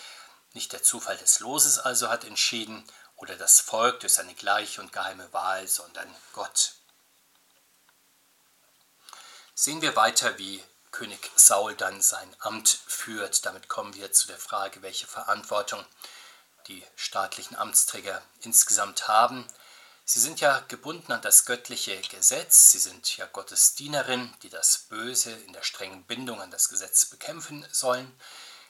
Nicht 0.54 0.72
der 0.72 0.84
Zufall 0.84 1.18
des 1.18 1.40
Loses 1.40 1.80
also 1.80 2.10
hat 2.10 2.24
entschieden 2.24 2.88
oder 3.18 3.36
das 3.36 3.60
Volk 3.60 4.00
durch 4.00 4.14
seine 4.14 4.34
gleiche 4.36 4.82
und 4.82 4.94
geheime 4.94 5.32
Wahl, 5.34 5.68
sondern 5.68 6.14
Gott. 6.34 6.74
Sehen 9.54 9.82
wir 9.82 9.96
weiter, 9.96 10.38
wie 10.38 10.64
König 10.92 11.32
Saul 11.36 11.76
dann 11.76 12.02
sein 12.02 12.36
Amt 12.40 12.70
führt. 12.88 13.46
Damit 13.46 13.68
kommen 13.68 13.94
wir 13.96 14.12
zu 14.14 14.28
der 14.28 14.38
Frage, 14.38 14.82
welche 14.82 15.08
Verantwortung 15.08 15.84
die 16.68 16.84
staatlichen 16.96 17.56
Amtsträger 17.56 18.22
insgesamt 18.42 19.08
haben. 19.08 19.46
Sie 20.06 20.20
sind 20.20 20.40
ja 20.40 20.60
gebunden 20.68 21.12
an 21.12 21.22
das 21.22 21.46
göttliche 21.46 22.00
Gesetz, 22.00 22.72
sie 22.72 22.80
sind 22.80 23.18
ja 23.18 23.26
Gottes 23.26 23.76
Dienerin, 23.76 24.34
die 24.42 24.50
das 24.50 24.86
Böse 24.90 25.32
in 25.32 25.54
der 25.54 25.64
strengen 25.64 26.04
Bindung 26.06 26.40
an 26.40 26.50
das 26.50 26.70
Gesetz 26.70 27.06
bekämpfen 27.06 27.66
sollen. 27.72 28.10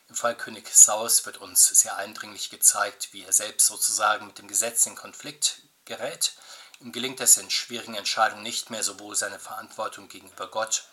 Im 0.10 0.16
Fall 0.16 0.36
König 0.36 0.74
Saus 0.74 1.26
wird 1.26 1.38
uns 1.38 1.68
sehr 1.68 1.98
eindringlich 1.98 2.50
gezeigt, 2.50 3.12
wie 3.12 3.24
er 3.24 3.34
selbst 3.34 3.68
sozusagen 3.68 4.28
mit 4.28 4.38
dem 4.38 4.48
Gesetz 4.48 4.86
in 4.86 4.96
Konflikt 4.96 5.62
gerät. 5.86 6.34
Ihm 6.80 6.92
gelingt 6.92 7.20
es 7.20 7.38
in 7.38 7.50
schwierigen 7.50 7.96
Entscheidungen 7.96 8.44
nicht 8.44 8.70
mehr 8.70 8.84
sowohl 8.84 9.16
seine 9.16 9.40
Verantwortung 9.40 10.08
gegenüber 10.08 10.50
Gott 10.50 10.88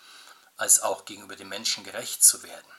als 0.56 0.80
auch 0.80 1.04
gegenüber 1.04 1.36
den 1.36 1.48
Menschen 1.48 1.84
gerecht 1.84 2.24
zu 2.24 2.42
werden. 2.42 2.72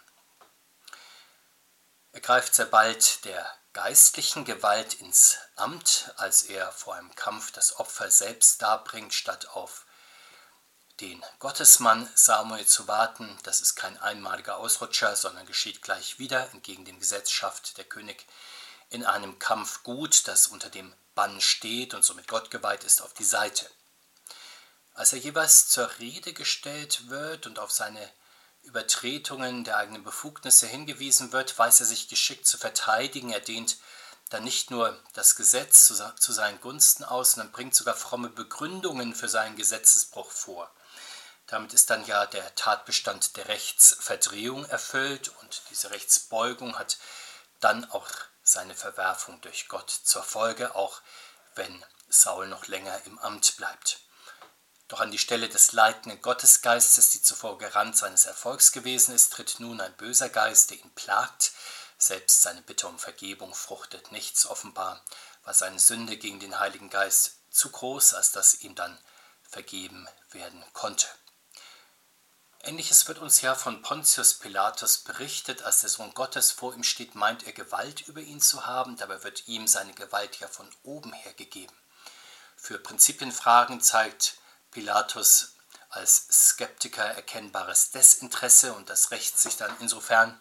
Er 2.12 2.22
greift 2.22 2.56
sehr 2.56 2.66
bald 2.66 3.26
der 3.26 3.46
geistlichen 3.74 4.46
Gewalt 4.46 4.94
ins 4.96 5.38
Amt, 5.58 6.14
als 6.16 6.44
er 6.44 6.72
vor 6.72 6.96
einem 6.96 7.14
Kampf 7.16 7.52
das 7.52 7.78
Opfer 7.78 8.10
selbst 8.10 8.62
darbringt, 8.62 9.14
statt 9.14 9.50
auf 9.50 9.86
den 11.02 11.24
Gottesmann 11.40 12.10
Samuel 12.16 12.66
zu 12.66 12.88
warten. 12.88 13.38
Das 13.44 13.62
ist 13.62 13.76
kein 13.76 13.98
einmaliger 13.98 14.58
Ausrutscher, 14.58 15.16
sondern 15.16 15.46
geschieht 15.46 15.82
gleich 15.82 16.20
wieder. 16.20 16.50
Entgegen 16.52 16.86
dem 16.86 17.00
Gesetz 17.00 17.32
schafft 17.32 17.78
der 17.78 17.86
König 17.86 18.26
in 18.90 19.06
einem 19.06 19.40
Kampf 19.40 19.84
gut, 19.84 20.28
das 20.28 20.48
unter 20.48 20.70
dem 20.70 20.94
Bann 21.16 21.42
steht 21.42 21.94
und 21.94 22.06
somit 22.06 22.28
Gott 22.28 22.52
geweiht 22.52 22.84
ist, 22.84 23.02
auf 23.02 23.14
die 23.14 23.24
Seite. 23.24 23.70
Als 24.94 25.12
er 25.12 25.20
jeweils 25.20 25.68
zur 25.68 25.90
Rede 26.00 26.34
gestellt 26.34 27.10
wird 27.10 27.48
und 27.48 27.60
auf 27.60 27.72
seine 27.72 28.10
Übertretungen 28.64 29.64
der 29.64 29.78
eigenen 29.78 30.04
Befugnisse 30.04 30.68
hingewiesen 30.68 31.32
wird, 31.32 31.58
weiß 31.58 31.82
er 31.82 31.86
sich 31.86 32.08
geschickt 32.08 32.48
zu 32.48 32.58
verteidigen. 32.58 33.32
Er 33.32 33.42
dehnt 33.42 33.78
dann 34.30 34.44
nicht 34.44 34.72
nur 34.72 34.98
das 35.14 35.36
Gesetz 35.36 35.86
zu, 35.86 36.32
seinen 36.34 36.60
Gunsten 36.62 37.04
aus, 37.04 37.34
sondern 37.34 37.52
bringt 37.52 37.76
sogar 37.76 37.94
fromme 37.94 38.30
Begründungen 38.30 39.14
für 39.14 39.30
seinen 39.30 39.56
Gesetzesbruch 39.56 40.32
vor. 40.32 40.72
Damit 41.48 41.74
ist 41.74 41.90
dann 41.90 42.06
ja 42.06 42.26
der 42.26 42.56
Tatbestand 42.56 43.38
der 43.38 43.48
Rechtsverdrehung 43.48 44.66
erfüllt 44.66 45.30
und 45.42 45.62
diese 45.70 45.92
Rechtsbeugung 45.92 46.80
hat 46.80 46.98
dann 47.60 47.90
auch 47.92 48.10
seine 48.42 48.76
Verwerfung 48.76 49.40
durch 49.42 49.68
Gott 49.68 49.90
zur 49.90 50.24
Folge, 50.24 50.76
auch 50.76 51.02
wenn 51.56 51.86
Saul 52.10 52.48
noch 52.48 52.68
länger 52.68 53.00
im 53.06 53.20
Amt 53.20 53.58
bleibt. 53.58 54.00
Doch 54.88 55.00
an 55.00 55.12
die 55.12 55.18
Stelle 55.18 55.50
des 55.50 55.72
leitenden 55.72 56.22
Gottesgeistes, 56.22 57.10
die 57.10 57.22
zuvor 57.22 57.58
Garant 57.58 57.98
seines 57.98 58.26
Erfolgs 58.26 58.72
gewesen 58.72 59.16
ist, 59.16 59.34
tritt 59.34 59.60
nun 59.60 59.82
ein 59.82 59.96
böser 59.98 60.30
Geist, 60.30 60.70
der 60.70 60.78
ihn 60.78 60.94
plagt. 60.94 61.52
Selbst 61.98 62.44
seine 62.44 62.62
Bitte 62.62 62.88
um 62.88 63.00
Vergebung 63.00 63.54
fruchtet 63.56 64.12
nichts. 64.12 64.46
Offenbar 64.46 65.04
war 65.44 65.54
seine 65.54 65.80
Sünde 65.80 66.18
gegen 66.18 66.40
den 66.40 66.60
Heiligen 66.60 66.90
Geist 66.90 67.38
zu 67.50 67.72
groß, 67.72 68.14
als 68.14 68.32
dass 68.32 68.62
ihm 68.62 68.76
dann 68.76 68.98
vergeben 69.50 70.08
werden 70.32 70.64
konnte. 70.74 71.08
Ähnliches 72.68 73.08
wird 73.08 73.20
uns 73.20 73.42
ja 73.42 73.54
von 73.54 73.84
Pontius 73.84 74.34
Pilatus 74.34 74.98
berichtet, 74.98 75.62
als 75.62 75.82
der 75.82 75.90
Sohn 75.90 76.16
Gottes 76.16 76.52
vor 76.52 76.74
ihm 76.74 76.84
steht, 76.84 77.14
meint 77.14 77.46
er 77.46 77.54
Gewalt 77.54 78.08
über 78.08 78.22
ihn 78.22 78.42
zu 78.42 78.66
haben, 78.66 78.98
dabei 78.98 79.24
wird 79.24 79.48
ihm 79.48 79.68
seine 79.68 79.94
Gewalt 79.94 80.40
ja 80.40 80.48
von 80.48 80.68
oben 80.82 81.14
her 81.14 81.34
gegeben. 81.34 81.76
Für 82.56 82.80
Prinzipienfragen 82.80 83.82
zeigt 83.82 84.40
Pilatus 84.72 85.54
als 85.90 86.28
Skeptiker 86.32 87.06
erkennbares 87.06 87.92
Desinteresse 87.92 88.74
und 88.74 88.90
das 88.90 89.12
rächt 89.12 89.38
sich 89.38 89.58
dann 89.58 89.76
insofern, 89.80 90.36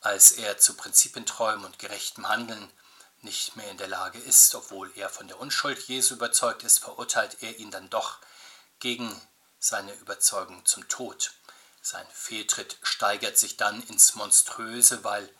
als 0.00 0.32
er 0.32 0.58
zu 0.58 0.74
prinzipientreuem 0.74 1.64
und 1.64 1.80
gerechtem 1.80 2.28
Handeln 2.28 2.70
nicht 3.22 3.56
mehr 3.56 3.70
in 3.72 3.78
der 3.78 3.88
Lage 3.88 4.20
ist, 4.20 4.54
obwohl 4.54 4.92
er 4.94 5.08
von 5.08 5.26
der 5.26 5.40
Unschuld 5.40 5.80
Jesu 5.88 6.14
überzeugt 6.14 6.62
ist, 6.62 6.78
verurteilt 6.78 7.38
er 7.42 7.58
ihn 7.58 7.72
dann 7.72 7.90
doch 7.90 8.18
gegen 8.78 9.20
seine 9.58 9.92
Überzeugung 9.94 10.64
zum 10.64 10.86
Tod. 10.88 11.32
Sein 11.88 12.08
Fehltritt 12.12 12.78
steigert 12.82 13.38
sich 13.38 13.56
dann 13.56 13.80
ins 13.84 14.16
Monströse, 14.16 15.04
weil 15.04 15.32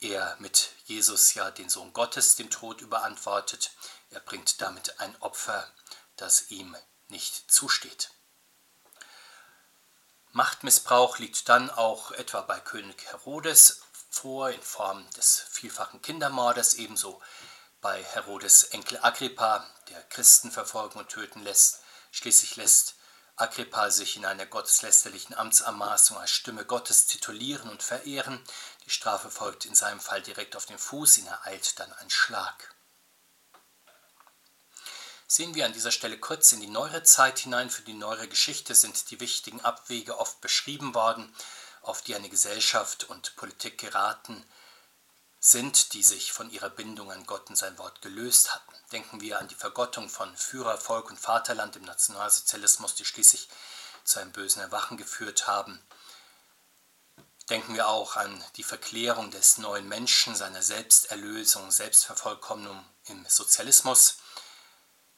er 0.00 0.34
mit 0.40 0.70
Jesus 0.86 1.34
ja 1.34 1.52
den 1.52 1.68
Sohn 1.68 1.92
Gottes 1.92 2.34
dem 2.34 2.50
Tod 2.50 2.80
überantwortet. 2.80 3.70
Er 4.10 4.18
bringt 4.18 4.60
damit 4.60 4.98
ein 4.98 5.14
Opfer, 5.22 5.70
das 6.16 6.50
ihm 6.50 6.76
nicht 7.06 7.48
zusteht. 7.48 8.10
Machtmissbrauch 10.32 11.18
liegt 11.18 11.48
dann 11.48 11.70
auch 11.70 12.10
etwa 12.10 12.40
bei 12.40 12.58
König 12.58 13.06
Herodes 13.12 13.82
vor 14.10 14.50
in 14.50 14.62
Form 14.62 15.08
des 15.10 15.44
vielfachen 15.48 16.02
Kindermordes, 16.02 16.74
ebenso 16.74 17.22
bei 17.80 18.02
Herodes 18.02 18.64
Enkel 18.64 18.98
Agrippa, 19.00 19.64
der 19.90 20.02
Christen 20.08 20.50
verfolgen 20.50 20.98
und 20.98 21.08
töten 21.08 21.44
lässt. 21.44 21.82
Schließlich 22.10 22.56
lässt 22.56 22.96
Agrippa 23.42 23.90
sich 23.90 24.16
in 24.16 24.24
einer 24.24 24.46
gotteslästerlichen 24.46 25.34
Amtsanmaßung 25.34 26.16
als 26.16 26.30
Stimme 26.30 26.64
Gottes 26.64 27.06
titulieren 27.06 27.68
und 27.68 27.82
verehren. 27.82 28.42
Die 28.86 28.90
Strafe 28.90 29.30
folgt 29.30 29.66
in 29.66 29.74
seinem 29.74 30.00
Fall 30.00 30.22
direkt 30.22 30.56
auf 30.56 30.66
den 30.66 30.78
Fuß, 30.78 31.18
ihn 31.18 31.26
ereilt 31.26 31.78
dann 31.78 31.92
ein 31.92 32.10
Schlag 32.10 32.72
sehen 35.32 35.54
wir 35.54 35.64
an 35.64 35.72
dieser 35.72 35.90
Stelle 35.90 36.18
kurz 36.18 36.52
in 36.52 36.60
die 36.60 36.66
neuere 36.66 37.04
Zeit 37.04 37.38
hinein. 37.38 37.70
Für 37.70 37.80
die 37.80 37.94
neuere 37.94 38.28
Geschichte 38.28 38.74
sind 38.74 39.10
die 39.10 39.18
wichtigen 39.18 39.62
Abwege 39.62 40.18
oft 40.18 40.42
beschrieben 40.42 40.94
worden, 40.94 41.34
auf 41.80 42.02
die 42.02 42.14
eine 42.14 42.28
Gesellschaft 42.28 43.04
und 43.04 43.34
Politik 43.36 43.78
geraten 43.78 44.44
sind, 45.40 45.94
die 45.94 46.02
sich 46.02 46.32
von 46.32 46.50
ihrer 46.50 46.68
Bindung 46.68 47.10
an 47.10 47.24
Gott 47.24 47.48
und 47.48 47.56
sein 47.56 47.78
Wort 47.78 48.02
gelöst 48.02 48.54
hatten. 48.54 48.71
Denken 48.92 49.22
wir 49.22 49.38
an 49.38 49.48
die 49.48 49.54
Vergottung 49.54 50.10
von 50.10 50.36
Führer, 50.36 50.76
Volk 50.76 51.08
und 51.08 51.18
Vaterland 51.18 51.76
im 51.76 51.82
Nationalsozialismus, 51.82 52.94
die 52.94 53.06
schließlich 53.06 53.48
zu 54.04 54.20
einem 54.20 54.32
bösen 54.32 54.60
Erwachen 54.60 54.98
geführt 54.98 55.46
haben. 55.46 55.82
Denken 57.48 57.74
wir 57.74 57.88
auch 57.88 58.16
an 58.16 58.44
die 58.56 58.62
Verklärung 58.62 59.30
des 59.30 59.58
neuen 59.58 59.88
Menschen, 59.88 60.34
seiner 60.36 60.62
Selbsterlösung, 60.62 61.70
Selbstvervollkommnung 61.70 62.84
im 63.06 63.24
Sozialismus. 63.26 64.18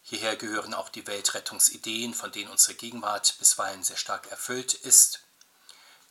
Hierher 0.02 0.36
gehören 0.36 0.74
auch 0.74 0.88
die 0.88 1.06
Weltrettungsideen, 1.06 2.14
von 2.14 2.30
denen 2.30 2.50
unsere 2.50 2.74
Gegenwart 2.74 3.36
bisweilen 3.38 3.82
sehr 3.82 3.96
stark 3.96 4.30
erfüllt 4.30 4.74
ist. 4.74 5.20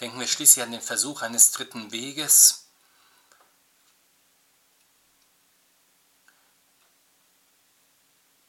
Denken 0.01 0.19
wir 0.19 0.27
schließlich 0.27 0.63
an 0.63 0.71
den 0.71 0.81
Versuch 0.81 1.21
eines 1.21 1.51
dritten 1.51 1.91
Weges, 1.91 2.62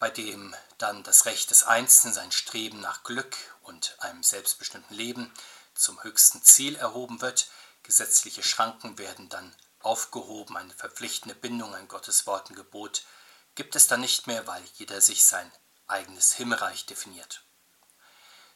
bei 0.05 0.11
dem 0.11 0.55
dann 0.77 1.03
das 1.03 1.25
Recht 1.25 1.51
des 1.51 1.63
Einzelnen, 1.63 2.13
sein 2.13 2.31
Streben 2.31 2.79
nach 2.79 3.05
Glück 3.05 3.35
und 3.63 3.97
einem 4.01 4.23
selbstbestimmten 4.23 4.95
Leben 4.95 5.33
zum 5.75 6.03
höchsten 6.03 6.43
Ziel 6.43 6.77
erhoben 6.77 7.23
wird. 7.23 7.49
Gesetzliche 7.85 8.43
Schranken 8.43 8.99
werden 8.99 9.31
dann 9.31 9.57
aufgehoben, 9.81 10.59
eine 10.59 10.75
verpflichtende 10.75 11.35
Bindung 11.35 11.75
an 11.75 11.89
Gottes 11.89 12.27
Wort 12.27 12.51
und 12.51 12.57
Gebot 12.57 13.07
gibt 13.55 13.77
es 13.77 13.87
dann 13.87 14.03
nicht 14.03 14.27
mehr, 14.27 14.47
weil 14.47 14.63
jeder 14.75 15.01
sich 15.01 15.25
sein 15.25 15.51
eigenes 15.87 16.35
Himmelreich 16.35 16.85
definiert. 16.85 17.43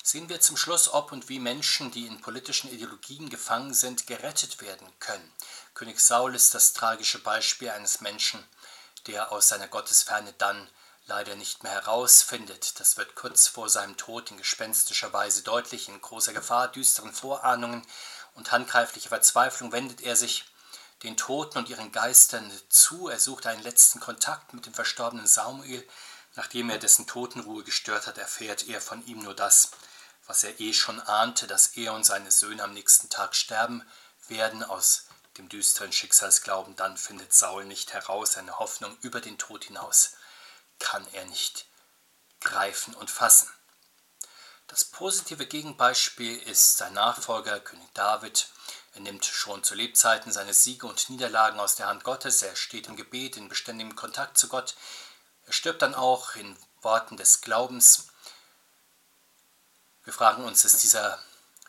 Sehen 0.03 0.29
wir 0.29 0.43
zum 0.43 0.59
Schluss, 0.59 0.93
ob 0.93 1.13
und 1.13 1.31
wie 1.31 1.39
Menschen, 1.39 1.91
die 1.91 2.07
in 2.07 2.21
politischen 2.21 2.71
Ideologien 2.71 3.31
gefangen 3.31 3.73
sind, 3.73 4.07
gerettet 4.07 4.61
werden 4.61 4.87
können. 4.99 5.33
König 5.73 5.99
Saul 5.99 6.35
ist 6.35 6.55
das 6.55 6.75
tragische 6.75 7.21
Beispiel 7.21 7.71
eines 7.71 8.03
Menschen, 8.03 8.47
der 9.07 9.33
aus 9.33 9.49
seiner 9.49 9.69
Gottesferne 9.69 10.35
dann 10.35 10.69
leider 11.09 11.37
nicht 11.37 11.63
mehr 11.63 11.73
herausfindet. 11.73 12.79
Das 12.79 12.97
wird 12.97 13.15
kurz 13.15 13.49
vor 13.49 13.69
seinem 13.69 13.97
Tod 13.97 14.31
in 14.31 14.37
gespenstischer 14.37 15.13
Weise 15.13 15.43
deutlich. 15.43 15.89
In 15.89 16.01
großer 16.01 16.33
Gefahr, 16.33 16.69
düsteren 16.69 17.13
Vorahnungen 17.13 17.83
und 18.35 18.53
handgreiflicher 18.53 19.09
Verzweiflung 19.09 19.73
wendet 19.73 20.03
er 20.03 20.17
sich 20.17 20.45
den 21.03 21.17
Toten 21.17 21.59
und 21.59 21.69
ihren 21.69 21.93
Geistern 21.93 22.51
zu. 22.69 23.09
Er 23.09 23.19
sucht 23.19 23.47
einen 23.47 23.63
letzten 23.63 24.01
Kontakt 24.01 24.53
mit 24.53 24.67
dem 24.67 24.75
verstorbenen 24.75 25.27
Samuel. 25.27 25.87
Nachdem 26.37 26.71
er 26.71 26.79
dessen 26.79 27.07
Totenruhe 27.07 27.65
gestört 27.65 28.07
hat, 28.07 28.19
erfährt 28.19 28.69
er 28.69 28.81
von 28.81 29.05
ihm 29.07 29.23
nur 29.23 29.35
das, 29.35 29.71
was 30.27 30.45
er 30.45 30.61
eh 30.61 30.75
schon 30.75 31.01
ahnte, 31.01 31.47
dass 31.47 31.69
er 31.69 31.95
und 31.95 32.05
seine 32.05 32.31
Söhne 32.31 32.63
am 32.63 32.75
nächsten 32.75 33.09
Tag 33.09 33.35
sterben 33.35 33.83
werden. 34.29 34.63
Aus 34.63 35.07
dem 35.39 35.49
düsteren 35.49 35.93
Schicksalsglauben 35.93 36.77
dann 36.77 36.97
findet 36.97 37.33
Saul 37.33 37.65
nicht 37.65 37.95
heraus, 37.95 38.33
seine 38.33 38.59
Hoffnung 38.59 38.97
über 39.01 39.21
den 39.21 39.39
Tod 39.39 39.65
hinaus 39.65 40.13
kann 40.79 41.07
er 41.13 41.25
nicht 41.27 41.67
greifen 42.41 42.95
und 42.95 43.11
fassen. 43.11 43.51
Das 44.69 44.85
positive 44.85 45.47
Gegenbeispiel 45.47 46.39
ist 46.43 46.77
sein 46.77 46.93
Nachfolger 46.93 47.59
König 47.61 47.89
David, 47.95 48.49
Er 48.95 49.01
nimmt 49.01 49.25
schon 49.25 49.63
zu 49.63 49.75
Lebzeiten 49.75 50.33
seine 50.33 50.53
Siege 50.53 50.87
und 50.87 51.09
Niederlagen 51.09 51.61
aus 51.61 51.77
der 51.77 51.87
Hand 51.87 52.05
Gottes. 52.05 52.43
Er 52.43 52.57
steht 52.57 52.89
im 52.89 52.97
Gebet 52.97 53.37
in 53.37 53.49
beständigem 53.49 53.97
Kontakt 53.97 54.37
zu 54.37 54.49
Gott. 54.49 54.75
Er 55.47 55.53
stirbt 55.53 55.83
dann 55.83 55.95
auch 55.95 56.35
in 56.35 56.57
Worten 56.83 57.17
des 57.17 57.41
Glaubens. 57.41 58.09
Wir 60.05 60.13
fragen 60.13 60.45
uns, 60.45 60.65
ist 60.65 60.83
dieser 60.83 61.19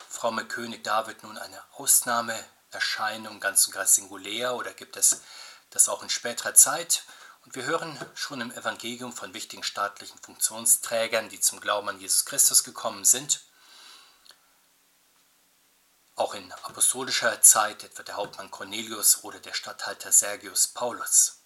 fromme 0.08 0.44
König 0.44 0.82
David 0.82 1.22
nun 1.22 1.38
eine 1.38 1.62
Ausnahmeerscheinung, 1.72 3.38
ganz 3.40 3.66
und 3.66 3.72
gar 3.72 3.86
singulär, 3.86 4.54
oder 4.54 4.74
gibt 4.74 4.96
es 4.96 5.22
das 5.70 5.88
auch 5.88 6.02
in 6.02 6.10
späterer 6.10 6.54
Zeit? 6.54 7.04
Wir 7.52 7.64
hören 7.64 7.98
schon 8.14 8.40
im 8.40 8.52
Evangelium 8.52 9.12
von 9.12 9.34
wichtigen 9.34 9.64
staatlichen 9.64 10.16
Funktionsträgern, 10.20 11.28
die 11.30 11.40
zum 11.40 11.60
Glauben 11.60 11.88
an 11.88 11.98
Jesus 11.98 12.24
Christus 12.24 12.62
gekommen 12.62 13.04
sind. 13.04 13.40
Auch 16.14 16.34
in 16.34 16.52
apostolischer 16.52 17.42
Zeit, 17.42 17.82
etwa 17.82 18.04
der 18.04 18.14
Hauptmann 18.14 18.52
Cornelius 18.52 19.24
oder 19.24 19.40
der 19.40 19.52
Statthalter 19.52 20.12
Sergius 20.12 20.68
Paulus. 20.68 21.40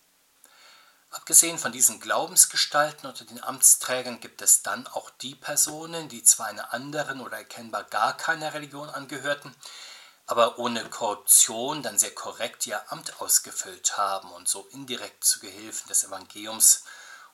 Abgesehen 1.09 1.59
von 1.59 1.73
diesen 1.73 2.01
Glaubensgestalten 2.01 3.09
unter 3.09 3.25
den 3.25 3.43
Amtsträgern 3.43 4.21
gibt 4.21 4.43
es 4.43 4.63
dann 4.63 4.87
auch 4.89 5.09
die 5.09 5.35
Personen, 5.35 6.11
die 6.11 6.23
zwar 6.23 6.49
einer 6.49 6.75
anderen 6.75 7.23
oder 7.23 7.39
erkennbar 7.39 7.85
gar 7.85 8.15
keiner 8.15 8.53
Religion 8.53 8.91
angehörten, 8.91 9.57
aber 10.27 10.59
ohne 10.59 10.89
Korruption 10.89 11.83
dann 11.83 11.99
sehr 11.99 12.15
korrekt 12.15 12.67
ihr 12.67 12.91
Amt 12.91 13.21
ausgefüllt 13.21 13.99
haben 13.99 14.31
und 14.33 14.49
so 14.49 14.67
indirekt 14.73 15.25
zu 15.25 15.41
Gehilfen 15.41 15.89
des 15.89 16.05
Evangeliums 16.05 16.85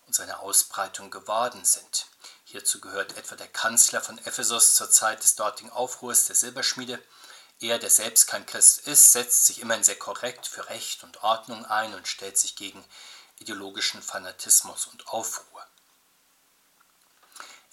und 0.06 0.14
seiner 0.14 0.40
Ausbreitung 0.40 1.11
geworden 1.11 1.64
sind. 1.64 2.06
Hierzu 2.44 2.80
gehört 2.80 3.16
etwa 3.16 3.37
der 3.37 3.47
Kanzler 3.47 4.00
von 4.00 4.18
Ephesus 4.18 4.75
zur 4.75 4.90
Zeit 4.90 5.23
des 5.23 5.37
dortigen 5.37 5.70
Aufruhrs 5.70 6.26
der 6.26 6.35
Silberschmiede. 6.35 7.00
Er, 7.61 7.78
der 7.78 7.90
selbst 7.90 8.26
kein 8.26 8.44
Christ 8.44 8.88
ist, 8.88 9.12
setzt 9.12 9.47
sich 9.47 9.61
immerhin 9.61 9.85
sehr 9.85 9.99
korrekt 9.99 10.49
für 10.49 10.68
Recht 10.68 11.04
und 11.04 11.23
Ordnung 11.23 11.64
ein 11.66 11.94
und 11.94 12.09
stellt 12.09 12.38
sich 12.38 12.56
gegen 12.56 12.85
ideologischen 13.38 14.02
Fanatismus 14.02 14.87
und 14.87 15.06
Aufruhr. 15.09 15.64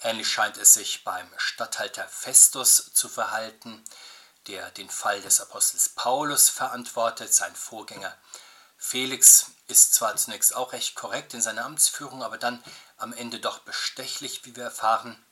Ähnlich 0.00 0.30
scheint 0.30 0.58
es 0.58 0.74
sich 0.74 1.02
beim 1.02 1.28
Statthalter 1.38 2.06
Festus 2.06 2.92
zu 2.94 3.08
verhalten, 3.08 3.82
der 4.48 4.70
den 4.72 4.90
Fall 4.90 5.20
des 5.20 5.40
Apostels 5.40 5.90
Paulus 5.90 6.48
verantwortet. 6.48 7.32
Sein 7.32 7.54
Vorgänger 7.54 8.16
Felix 8.76 9.50
ist 9.66 9.94
zwar 9.94 10.16
zunächst 10.16 10.54
auch 10.54 10.72
recht 10.72 10.94
korrekt 10.94 11.34
in 11.34 11.40
seiner 11.40 11.64
Amtsführung, 11.64 12.22
aber 12.22 12.38
dann 12.38 12.62
am 12.96 13.12
Ende 13.12 13.38
doch 13.38 13.60
bestechlich, 13.60 14.44
wie 14.44 14.56
wir 14.56 14.64
erfahren. 14.64 15.22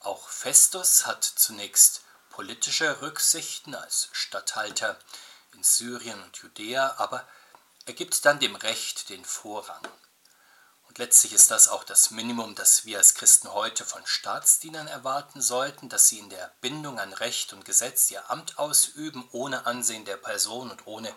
Auch 0.00 0.28
Festus 0.28 1.06
hat 1.06 1.24
zunächst 1.24 2.02
politische 2.30 3.00
Rücksichten 3.00 3.74
als 3.74 4.08
Statthalter 4.12 4.98
in 5.54 5.62
Syrien 5.62 6.22
und 6.22 6.36
Judäa, 6.36 6.94
aber 6.98 7.26
er 7.86 7.94
gibt 7.94 8.24
dann 8.24 8.38
dem 8.38 8.54
Recht 8.54 9.08
den 9.08 9.24
Vorrang. 9.24 9.88
Letztlich 10.98 11.32
ist 11.32 11.52
das 11.52 11.68
auch 11.68 11.84
das 11.84 12.10
Minimum, 12.10 12.56
das 12.56 12.84
wir 12.84 12.98
als 12.98 13.14
Christen 13.14 13.52
heute 13.52 13.84
von 13.84 14.04
Staatsdienern 14.04 14.88
erwarten 14.88 15.40
sollten, 15.40 15.88
dass 15.88 16.08
sie 16.08 16.18
in 16.18 16.28
der 16.28 16.52
Bindung 16.60 16.98
an 16.98 17.12
Recht 17.12 17.52
und 17.52 17.64
Gesetz 17.64 18.10
ihr 18.10 18.28
Amt 18.32 18.58
ausüben, 18.58 19.28
ohne 19.30 19.64
Ansehen 19.64 20.04
der 20.04 20.16
Person 20.16 20.72
und 20.72 20.88
ohne 20.88 21.14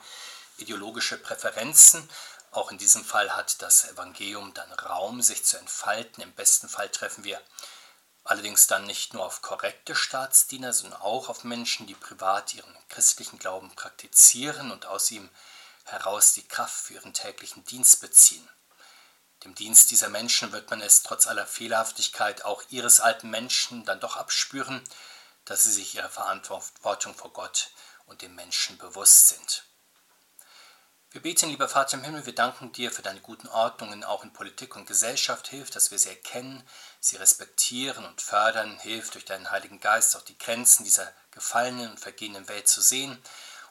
ideologische 0.58 1.18
Präferenzen. 1.18 2.08
Auch 2.52 2.70
in 2.70 2.78
diesem 2.78 3.04
Fall 3.04 3.36
hat 3.36 3.60
das 3.64 3.86
Evangelium 3.86 4.54
dann 4.54 4.72
Raum, 4.72 5.24
sich 5.24 5.46
zu 5.46 5.58
entfalten. 5.58 6.22
Im 6.22 6.34
besten 6.34 6.70
Fall 6.70 6.90
treffen 6.90 7.24
wir 7.24 7.42
allerdings 8.24 8.68
dann 8.68 8.86
nicht 8.86 9.16
nur 9.16 9.26
auf 9.26 9.42
korrekte 9.42 9.96
Staatsdiener, 9.96 10.74
sondern 10.74 11.02
auch 11.02 11.28
auf 11.28 11.44
Menschen, 11.44 11.88
die 11.88 11.96
privat 11.96 12.54
ihren 12.54 12.78
christlichen 12.88 13.40
Glauben 13.40 13.74
praktizieren 13.76 14.70
und 14.72 14.86
aus 14.86 15.10
ihm 15.10 15.28
heraus 15.86 16.34
die 16.34 16.48
Kraft 16.48 16.86
für 16.86 16.94
ihren 16.94 17.16
täglichen 17.16 17.64
Dienst 17.66 18.00
beziehen. 18.00 18.48
Dem 19.44 19.56
Dienst 19.56 19.90
dieser 19.90 20.10
Menschen 20.10 20.52
wird 20.52 20.70
man 20.70 20.82
es 20.82 21.02
trotz 21.02 21.26
aller 21.26 21.48
Fehlerhaftigkeit 21.48 22.46
auch 22.46 22.62
ihres 22.70 23.00
alten 23.00 23.30
Menschen 23.30 23.86
dann 23.86 24.00
doch 24.00 24.16
abspüren, 24.16 24.84
dass 25.46 25.64
sie 25.64 25.72
sich 25.72 25.96
ihrer 25.96 26.10
Verantwortung 26.10 27.16
vor 27.16 27.34
Gott 27.34 27.72
und 28.06 28.22
dem 28.22 28.36
Menschen 28.36 28.78
bewusst 28.78 29.30
sind. 29.30 29.64
Wir 31.10 31.22
beten, 31.22 31.50
lieber 31.50 31.68
Vater 31.68 31.98
im 31.98 32.04
Himmel, 32.04 32.26
wir 32.26 32.36
danken 32.36 32.72
dir 32.72 32.92
für 32.92 33.02
deine 33.02 33.20
guten 33.20 33.48
Ordnungen 33.48 34.04
auch 34.04 34.24
in 34.24 34.32
Politik 34.32 34.76
und 34.78 34.86
Gesellschaft. 34.86 35.48
Hilf, 35.50 35.70
dass 35.70 35.92
wir 35.92 36.00
sie 36.00 36.10
erkennen, 36.10 36.64
sie 37.02 37.18
respektieren 37.18 38.06
und 38.06 38.22
fördern. 38.22 38.80
Hilf 38.80 39.10
durch 39.10 39.26
deinen 39.26 39.52
Heiligen 39.52 39.82
Geist 39.82 40.16
auch 40.16 40.22
die 40.22 40.38
Grenzen 40.38 40.86
dieser 40.86 41.12
gefallenen 41.32 41.90
und 41.90 42.00
vergehenden 42.00 42.48
Welt 42.48 42.70
zu 42.70 42.82
sehen 42.82 43.22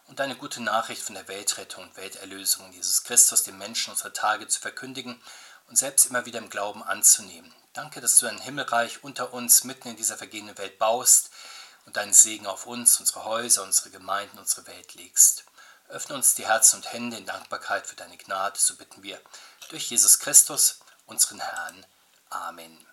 und 0.06 0.18
deine 0.18 0.36
gute 0.36 0.62
Nachricht 0.62 1.02
von 1.02 1.14
der 1.14 1.28
Weltrettung 1.28 1.84
und 1.84 1.96
Welterlösung 1.96 2.72
Jesus 2.72 3.04
Christus 3.04 3.44
den 3.44 3.56
Menschen 3.56 3.92
unserer 3.92 4.12
Tage 4.12 4.48
zu 4.48 4.60
verkündigen 4.60 5.22
und 5.70 5.76
selbst 5.76 6.06
immer 6.06 6.26
wieder 6.26 6.40
im 6.40 6.50
Glauben 6.50 6.82
anzunehmen. 6.82 7.54
Danke, 7.72 8.00
dass 8.00 8.18
du 8.18 8.26
dein 8.26 8.40
Himmelreich 8.40 9.04
unter 9.04 9.32
uns 9.32 9.62
mitten 9.62 9.88
in 9.88 9.96
dieser 9.96 10.18
vergehenden 10.18 10.58
Welt 10.58 10.78
baust 10.78 11.30
und 11.86 11.96
deinen 11.96 12.12
Segen 12.12 12.46
auf 12.46 12.66
uns, 12.66 12.98
unsere 12.98 13.24
Häuser, 13.24 13.62
unsere 13.62 13.90
Gemeinden, 13.90 14.38
unsere 14.38 14.66
Welt 14.66 14.94
legst. 14.94 15.44
Öffne 15.88 16.16
uns 16.16 16.34
die 16.34 16.46
Herzen 16.46 16.76
und 16.76 16.92
Hände 16.92 17.16
in 17.16 17.24
Dankbarkeit 17.24 17.86
für 17.86 17.96
deine 17.96 18.16
Gnade, 18.16 18.58
so 18.58 18.74
bitten 18.76 19.02
wir 19.04 19.20
durch 19.68 19.88
Jesus 19.90 20.18
Christus, 20.18 20.80
unseren 21.06 21.40
Herrn. 21.40 21.86
Amen. 22.30 22.89